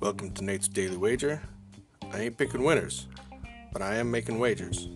[0.00, 1.40] Welcome to Nate's Daily Wager.
[2.12, 3.06] I ain't picking winners,
[3.72, 4.88] but I am making wagers.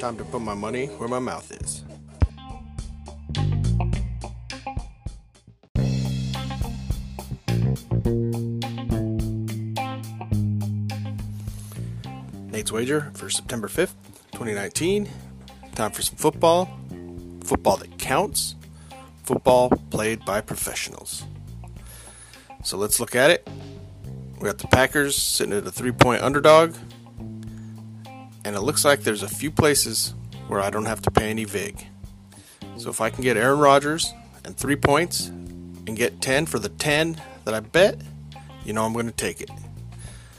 [0.00, 1.84] Time to put my money where my mouth is.
[12.50, 13.94] Nate's Wager for September 5th,
[14.32, 15.08] 2019.
[15.76, 16.76] Time for some football.
[17.44, 18.56] Football that counts.
[19.26, 21.24] Football played by professionals.
[22.62, 23.48] So let's look at it.
[24.38, 26.76] We got the Packers sitting at a three point underdog.
[28.44, 30.14] And it looks like there's a few places
[30.46, 31.88] where I don't have to pay any VIG.
[32.76, 36.68] So if I can get Aaron Rodgers and three points and get 10 for the
[36.68, 38.00] 10 that I bet,
[38.64, 39.50] you know I'm going to take it.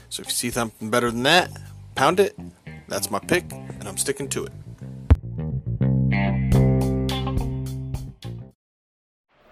[0.08, 1.50] So if you see something better than that,
[1.94, 2.38] pound it.
[2.88, 4.52] That's my pick, and I'm sticking to it.